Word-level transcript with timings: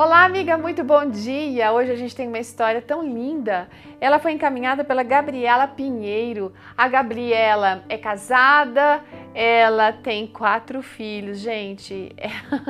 Olá, 0.00 0.24
amiga, 0.24 0.56
muito 0.56 0.84
bom 0.84 1.04
dia! 1.10 1.72
Hoje 1.72 1.90
a 1.90 1.96
gente 1.96 2.14
tem 2.14 2.28
uma 2.28 2.38
história 2.38 2.80
tão 2.80 3.02
linda. 3.02 3.68
Ela 4.00 4.20
foi 4.20 4.30
encaminhada 4.30 4.84
pela 4.84 5.02
Gabriela 5.02 5.66
Pinheiro. 5.66 6.52
A 6.76 6.86
Gabriela 6.86 7.82
é 7.88 7.98
casada, 7.98 9.02
ela 9.34 9.92
tem 9.92 10.24
quatro 10.28 10.82
filhos, 10.82 11.40
gente. 11.40 12.14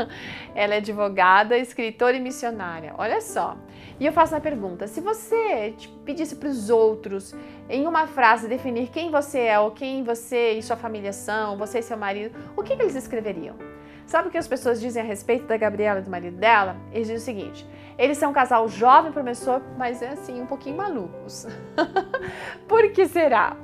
Ela 0.56 0.77
é 0.77 0.79
advogada, 0.79 1.59
escritora 1.59 2.17
e 2.17 2.21
missionária. 2.21 2.95
Olha 2.96 3.20
só. 3.20 3.58
E 4.00 4.06
eu 4.06 4.12
faço 4.14 4.34
uma 4.34 4.40
pergunta: 4.40 4.86
se 4.86 5.02
você 5.02 5.74
pedisse 6.06 6.34
para 6.34 6.48
os 6.48 6.70
outros, 6.70 7.36
em 7.68 7.86
uma 7.86 8.06
frase, 8.06 8.48
definir 8.48 8.88
quem 8.88 9.10
você 9.10 9.40
é 9.40 9.60
ou 9.60 9.70
quem 9.70 10.02
você 10.02 10.52
e 10.52 10.62
sua 10.62 10.79
família 10.79 11.12
são, 11.12 11.58
você 11.58 11.80
e 11.80 11.82
seu 11.82 11.98
marido, 11.98 12.38
o 12.56 12.62
que, 12.62 12.74
que 12.74 12.80
eles 12.80 12.95
escreveriam? 12.95 13.77
Sabe 14.09 14.29
o 14.29 14.30
que 14.30 14.38
as 14.38 14.48
pessoas 14.48 14.80
dizem 14.80 15.02
a 15.02 15.04
respeito 15.04 15.46
da 15.46 15.59
Gabriela 15.59 16.00
e 16.00 16.02
do 16.02 16.11
marido 16.11 16.38
dela? 16.38 16.77
Eles 16.93 17.09
dizem 17.09 17.16
o 17.16 17.20
seguinte: 17.20 17.66
eles 17.98 18.16
são 18.16 18.30
um 18.30 18.32
casal 18.32 18.66
jovem 18.66 19.12
promissor, 19.12 19.60
mas 19.77 20.00
é 20.00 20.09
assim, 20.09 20.41
um 20.41 20.46
pouquinho 20.46 20.78
malucos. 20.78 21.46
Por 22.66 22.91
que 22.91 23.06
será? 23.06 23.55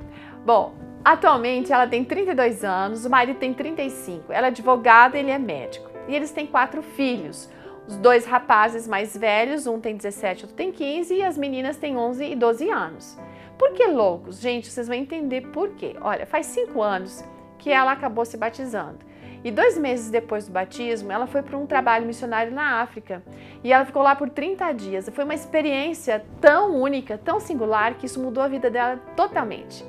Bom, 0.45 0.75
atualmente 1.03 1.73
ela 1.73 1.87
tem 1.87 2.05
32 2.05 2.63
anos, 2.63 3.05
o 3.05 3.09
marido 3.09 3.39
tem 3.39 3.55
35. 3.55 4.31
Ela 4.31 4.45
é 4.45 4.49
advogada 4.51 5.17
ele 5.17 5.31
é 5.31 5.39
médico. 5.39 5.89
E 6.07 6.15
eles 6.15 6.29
têm 6.29 6.45
quatro 6.45 6.83
filhos. 6.83 7.49
Os 7.87 7.97
dois 7.97 8.27
rapazes 8.27 8.87
mais 8.87 9.17
velhos, 9.17 9.65
um 9.65 9.79
tem 9.79 9.97
17, 9.97 10.43
outro 10.43 10.55
tem 10.55 10.71
15, 10.71 11.11
e 11.11 11.23
as 11.23 11.39
meninas 11.39 11.77
têm 11.77 11.97
11 11.97 12.23
e 12.23 12.35
12 12.35 12.69
anos. 12.69 13.17
Por 13.57 13.73
que 13.73 13.87
loucos? 13.87 14.39
Gente, 14.39 14.69
vocês 14.69 14.87
vão 14.87 14.95
entender 14.95 15.47
por 15.47 15.71
quê. 15.71 15.95
Olha, 16.01 16.27
faz 16.27 16.45
cinco 16.45 16.83
anos 16.83 17.23
que 17.57 17.71
ela 17.71 17.91
acabou 17.91 18.25
se 18.25 18.37
batizando. 18.37 19.14
E 19.45 19.51
dois 19.51 19.77
meses 19.77 20.09
depois 20.09 20.47
do 20.47 20.51
batismo, 20.51 21.11
ela 21.11 21.27
foi 21.27 21.43
para 21.43 21.55
um 21.55 21.67
trabalho 21.67 22.03
missionário 22.03 22.51
na 22.51 22.81
África. 22.81 23.21
E 23.63 23.71
ela 23.71 23.85
ficou 23.85 24.01
lá 24.01 24.15
por 24.15 24.27
30 24.27 24.71
dias. 24.71 25.07
Foi 25.13 25.23
uma 25.23 25.35
experiência 25.35 26.25
tão 26.41 26.75
única, 26.75 27.15
tão 27.15 27.39
singular, 27.39 27.93
que 27.93 28.07
isso 28.07 28.19
mudou 28.19 28.41
a 28.43 28.47
vida 28.47 28.71
dela 28.71 28.99
totalmente. 29.15 29.85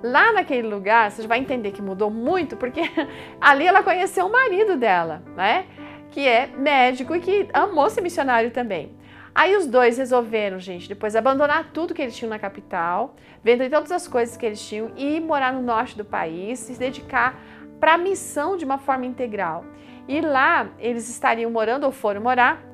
Lá 0.00 0.32
naquele 0.32 0.68
lugar, 0.68 1.10
você 1.10 1.26
vai 1.26 1.40
entender 1.40 1.72
que 1.72 1.82
mudou 1.82 2.08
muito, 2.08 2.56
porque 2.56 2.82
ali 3.40 3.66
ela 3.66 3.82
conheceu 3.82 4.26
o 4.26 4.32
marido 4.32 4.76
dela, 4.76 5.24
né? 5.36 5.66
Que 6.12 6.28
é 6.28 6.46
médico 6.46 7.12
e 7.12 7.18
que 7.18 7.48
amou 7.52 7.90
ser 7.90 8.02
missionário 8.02 8.52
também. 8.52 8.94
Aí 9.34 9.56
os 9.56 9.66
dois 9.66 9.98
resolveram, 9.98 10.60
gente, 10.60 10.88
depois 10.88 11.16
abandonar 11.16 11.70
tudo 11.72 11.94
que 11.94 12.02
eles 12.02 12.16
tinham 12.16 12.30
na 12.30 12.38
capital, 12.38 13.16
vender 13.42 13.70
todas 13.70 13.90
as 13.90 14.06
coisas 14.06 14.36
que 14.36 14.46
eles 14.46 14.64
tinham 14.64 14.92
e 14.96 15.16
ir 15.16 15.20
morar 15.20 15.52
no 15.52 15.62
norte 15.62 15.96
do 15.96 16.04
país, 16.04 16.60
se 16.60 16.78
dedicar 16.78 17.40
para 17.80 17.94
a 17.94 17.98
missão 17.98 18.56
de 18.56 18.64
uma 18.64 18.78
forma 18.78 19.06
integral. 19.06 19.64
E 20.06 20.20
lá 20.20 20.68
eles 20.78 21.08
estariam 21.08 21.50
morando 21.50 21.84
ou 21.84 21.92
foram 21.92 22.20
morar 22.20 22.69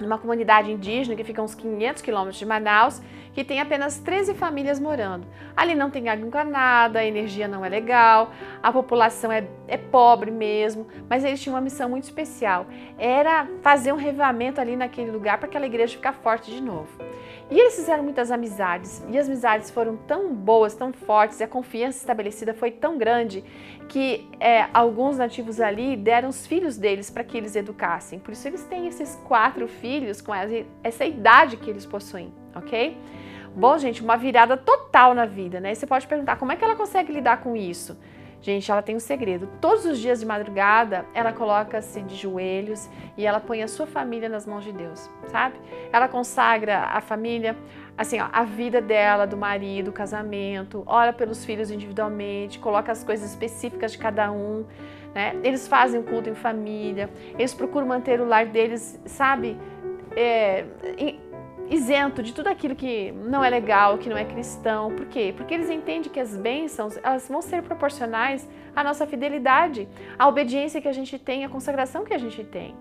numa 0.00 0.18
comunidade 0.18 0.70
indígena 0.70 1.16
que 1.16 1.24
fica 1.24 1.40
a 1.40 1.44
uns 1.44 1.54
500 1.54 2.02
quilômetros 2.02 2.38
de 2.38 2.46
Manaus, 2.46 3.00
que 3.32 3.44
tem 3.44 3.60
apenas 3.60 3.98
13 3.98 4.34
famílias 4.34 4.80
morando. 4.80 5.26
Ali 5.56 5.74
não 5.74 5.90
tem 5.90 6.08
água 6.08 6.26
encanada, 6.26 6.98
a 6.98 7.04
energia 7.04 7.46
não 7.46 7.64
é 7.64 7.68
legal, 7.68 8.32
a 8.62 8.72
população 8.72 9.30
é, 9.30 9.46
é 9.68 9.76
pobre 9.76 10.30
mesmo, 10.30 10.86
mas 11.08 11.24
eles 11.24 11.40
tinham 11.40 11.54
uma 11.54 11.60
missão 11.60 11.88
muito 11.88 12.04
especial. 12.04 12.66
Era 12.98 13.46
fazer 13.62 13.92
um 13.92 13.96
revamento 13.96 14.60
ali 14.60 14.76
naquele 14.76 15.10
lugar 15.10 15.38
para 15.38 15.48
aquela 15.48 15.66
igreja 15.66 15.96
ficar 15.96 16.12
forte 16.12 16.50
de 16.50 16.60
novo. 16.60 16.88
E 17.50 17.58
eles 17.58 17.74
fizeram 17.74 18.04
muitas 18.04 18.30
amizades, 18.30 19.02
e 19.08 19.18
as 19.18 19.26
amizades 19.26 19.70
foram 19.70 19.96
tão 19.96 20.32
boas, 20.32 20.74
tão 20.74 20.92
fortes, 20.92 21.40
e 21.40 21.44
a 21.44 21.48
confiança 21.48 21.98
estabelecida 21.98 22.54
foi 22.54 22.70
tão 22.70 22.96
grande 22.96 23.44
que 23.88 24.28
é, 24.38 24.68
alguns 24.72 25.18
nativos 25.18 25.60
ali 25.60 25.96
deram 25.96 26.28
os 26.28 26.46
filhos 26.46 26.76
deles 26.76 27.10
para 27.10 27.24
que 27.24 27.36
eles 27.36 27.56
educassem. 27.56 28.20
Por 28.20 28.32
isso 28.32 28.46
eles 28.46 28.62
têm 28.64 28.86
esses 28.86 29.16
quatro 29.26 29.66
filhos 29.80 30.20
com 30.20 30.32
essa 30.82 31.04
idade 31.04 31.56
que 31.56 31.68
eles 31.68 31.86
possuem, 31.86 32.32
ok? 32.54 32.96
Bom, 33.54 33.76
gente, 33.78 34.02
uma 34.02 34.16
virada 34.16 34.56
total 34.56 35.14
na 35.14 35.26
vida, 35.26 35.58
né? 35.60 35.72
E 35.72 35.74
você 35.74 35.86
pode 35.86 36.06
perguntar 36.06 36.36
como 36.36 36.52
é 36.52 36.56
que 36.56 36.64
ela 36.64 36.76
consegue 36.76 37.12
lidar 37.12 37.40
com 37.40 37.56
isso? 37.56 37.98
Gente, 38.42 38.70
ela 38.70 38.80
tem 38.80 38.96
um 38.96 39.00
segredo. 39.00 39.48
Todos 39.60 39.84
os 39.84 39.98
dias 39.98 40.20
de 40.20 40.26
madrugada, 40.26 41.04
ela 41.12 41.30
coloca-se 41.30 42.00
de 42.00 42.16
joelhos 42.16 42.88
e 43.16 43.26
ela 43.26 43.38
põe 43.38 43.62
a 43.62 43.68
sua 43.68 43.86
família 43.86 44.30
nas 44.30 44.46
mãos 44.46 44.64
de 44.64 44.72
Deus, 44.72 45.10
sabe? 45.26 45.56
Ela 45.92 46.08
consagra 46.08 46.84
a 46.84 47.02
família, 47.02 47.54
assim, 47.98 48.18
ó, 48.18 48.28
a 48.32 48.42
vida 48.44 48.80
dela, 48.80 49.26
do 49.26 49.36
marido, 49.36 49.88
o 49.88 49.92
casamento, 49.92 50.82
ora 50.86 51.12
pelos 51.12 51.44
filhos 51.44 51.70
individualmente, 51.70 52.58
coloca 52.58 52.90
as 52.90 53.04
coisas 53.04 53.28
específicas 53.28 53.92
de 53.92 53.98
cada 53.98 54.32
um, 54.32 54.64
né? 55.14 55.36
Eles 55.44 55.68
fazem 55.68 56.00
o 56.00 56.02
culto 56.04 56.30
em 56.30 56.34
família, 56.34 57.10
eles 57.38 57.52
procuram 57.52 57.86
manter 57.86 58.22
o 58.22 58.24
lar 58.24 58.46
deles, 58.46 58.98
sabe? 59.04 59.58
É, 60.16 60.64
isento 61.70 62.20
de 62.20 62.34
tudo 62.34 62.48
aquilo 62.48 62.74
que 62.74 63.12
não 63.12 63.44
é 63.44 63.48
legal, 63.48 63.96
que 63.96 64.08
não 64.08 64.16
é 64.16 64.24
cristão. 64.24 64.92
Por 64.94 65.06
quê? 65.06 65.32
Porque 65.36 65.54
eles 65.54 65.70
entendem 65.70 66.10
que 66.10 66.18
as 66.18 66.36
bênçãos 66.36 66.98
elas 67.02 67.28
vão 67.28 67.40
ser 67.40 67.62
proporcionais 67.62 68.46
à 68.74 68.82
nossa 68.82 69.06
fidelidade, 69.06 69.88
à 70.18 70.26
obediência 70.26 70.80
que 70.80 70.88
a 70.88 70.92
gente 70.92 71.18
tem, 71.18 71.44
à 71.44 71.48
consagração 71.48 72.04
que 72.04 72.12
a 72.12 72.18
gente 72.18 72.42
tem. 72.42 72.74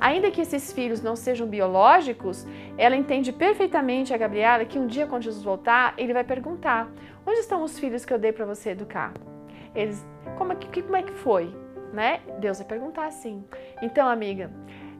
Ainda 0.00 0.30
que 0.32 0.40
esses 0.40 0.72
filhos 0.72 1.00
não 1.00 1.14
sejam 1.14 1.46
biológicos, 1.46 2.44
ela 2.76 2.96
entende 2.96 3.32
perfeitamente 3.32 4.12
a 4.12 4.16
Gabriela 4.16 4.64
que 4.64 4.78
um 4.78 4.88
dia 4.88 5.06
quando 5.06 5.22
Jesus 5.22 5.44
voltar, 5.44 5.94
ele 5.96 6.12
vai 6.12 6.24
perguntar: 6.24 6.90
"Onde 7.24 7.38
estão 7.38 7.62
os 7.62 7.78
filhos 7.78 8.04
que 8.04 8.12
eu 8.12 8.18
dei 8.18 8.32
para 8.32 8.44
você 8.44 8.70
educar?" 8.70 9.12
Eles, 9.74 10.04
como 10.36 10.52
é 10.52 10.56
que 10.56 10.82
como 10.82 10.96
é 10.96 11.02
que 11.02 11.12
foi, 11.12 11.54
né? 11.92 12.20
Deus 12.40 12.58
vai 12.58 12.66
perguntar 12.66 13.06
assim. 13.06 13.44
Então, 13.80 14.08
amiga, 14.08 14.50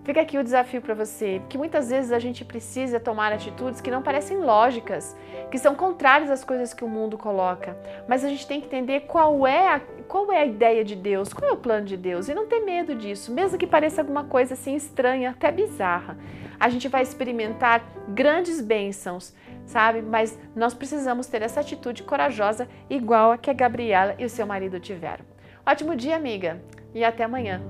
Fica 0.05 0.21
aqui 0.21 0.37
o 0.37 0.43
desafio 0.43 0.83
para 0.83 0.95
você, 0.95 1.41
que 1.49 1.57
muitas 1.57 1.91
vezes 1.91 2.11
a 2.11 2.19
gente 2.19 2.45
precisa 2.45 2.99
tomar 2.99 3.33
atitudes 3.33 3.81
que 3.81 3.91
não 3.91 4.03
parecem 4.03 4.37
lógicas, 4.39 5.17
que 5.49 5.59
são 5.59 5.77
contrárias 5.77 6.29
às 6.29 6.43
coisas 6.43 6.75
que 6.75 6.85
o 6.85 6.89
mundo 6.89 7.17
coloca, 7.17 7.77
mas 8.09 8.25
a 8.25 8.29
gente 8.29 8.45
tem 8.45 8.61
que 8.61 8.67
entender 8.67 9.01
qual 9.03 9.47
é 9.47 9.75
a, 9.75 9.81
qual 10.09 10.33
é 10.33 10.39
a 10.39 10.47
ideia 10.47 10.85
de 10.85 10.97
Deus, 10.97 11.33
qual 11.33 11.53
é 11.53 11.55
o 11.55 11.57
plano 11.57 11.87
de 11.87 11.97
Deus 11.97 12.29
e 12.29 12.35
não 12.35 12.49
ter 12.49 12.61
medo 12.61 12.97
disso, 12.97 13.33
mesmo 13.33 13.57
que 13.57 13.67
pareça 13.67 14.01
alguma 14.01 14.25
coisa 14.25 14.55
assim 14.55 14.75
estranha, 14.75 15.31
até 15.31 15.53
bizarra. 15.53 16.19
A 16.59 16.69
gente 16.69 16.89
vai 16.89 17.03
experimentar 17.03 17.85
grandes 18.09 18.61
bênçãos, 18.61 19.33
sabe? 19.65 20.03
Mas 20.03 20.37
nós 20.55 20.75
precisamos 20.75 21.29
ter 21.29 21.43
essa 21.43 21.61
atitude 21.61 22.03
corajosa 22.03 22.69
igual 22.91 23.31
a 23.31 23.39
que 23.39 23.51
a 23.51 23.55
Gabriela 23.55 24.17
e 24.19 24.25
o 24.25 24.31
seu 24.31 24.47
marido 24.47 24.81
tiveram. 24.81 25.25
Ótimo 25.65 25.95
dia, 25.95 26.17
amiga, 26.17 26.61
e 26.93 27.05
até 27.05 27.23
amanhã. 27.23 27.63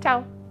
Tchau! 0.00 0.41